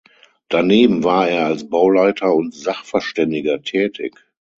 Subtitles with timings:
[0.49, 4.13] Daneben war er als Bauleiter und Sachverständiger tätig.